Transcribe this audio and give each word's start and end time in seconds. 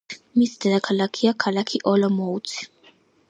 მისი 0.41 0.55
დედაქალაქია 0.63 1.33
ქალაქი 1.45 1.81
ოლომოუცი. 1.93 2.65